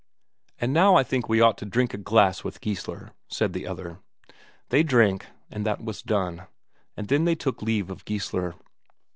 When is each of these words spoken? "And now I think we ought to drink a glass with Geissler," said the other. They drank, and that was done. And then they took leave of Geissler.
"And 0.57 0.73
now 0.73 0.95
I 0.95 1.03
think 1.03 1.29
we 1.29 1.41
ought 1.41 1.59
to 1.59 1.65
drink 1.67 1.93
a 1.93 1.97
glass 1.99 2.43
with 2.43 2.59
Geissler," 2.59 3.11
said 3.29 3.53
the 3.53 3.67
other. 3.67 3.99
They 4.69 4.81
drank, 4.81 5.27
and 5.51 5.63
that 5.63 5.83
was 5.83 6.01
done. 6.01 6.47
And 6.97 7.07
then 7.07 7.25
they 7.25 7.35
took 7.35 7.61
leave 7.61 7.91
of 7.91 8.03
Geissler. 8.05 8.55